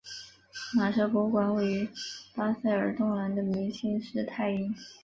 [0.73, 1.89] 马车博物馆位于
[2.33, 4.73] 巴塞尔东南的明兴施泰因。